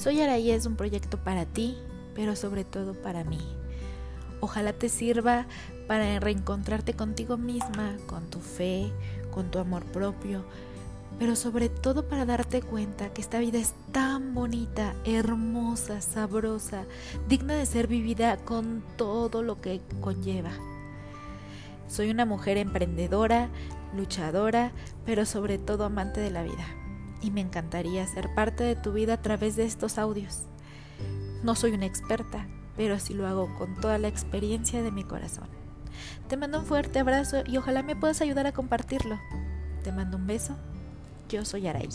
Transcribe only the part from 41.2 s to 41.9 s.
Yo soy Araí.